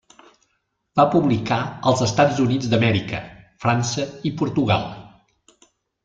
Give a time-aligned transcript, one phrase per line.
[0.99, 1.57] Va publicar
[1.91, 3.19] als Estats Units d'Amèrica,
[3.65, 4.89] França i Portugal.